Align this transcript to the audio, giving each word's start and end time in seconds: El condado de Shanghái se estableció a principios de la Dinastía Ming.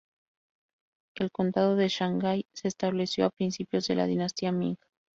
El 1.13 1.29
condado 1.31 1.75
de 1.75 1.87
Shanghái 1.87 2.47
se 2.53 2.67
estableció 2.67 3.25
a 3.25 3.29
principios 3.29 3.87
de 3.87 3.93
la 3.93 4.07
Dinastía 4.07 4.51
Ming. 4.51 4.77